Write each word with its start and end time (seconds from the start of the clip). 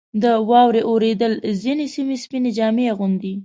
•د 0.21 0.25
واورې 0.49 0.81
اورېدل 0.89 1.33
ځینې 1.63 1.85
سیمې 1.93 2.15
سپینې 2.23 2.51
جامې 2.57 2.85
اغوندي. 2.93 3.33